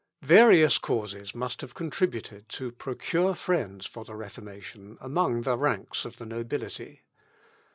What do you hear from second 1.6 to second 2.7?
have contributed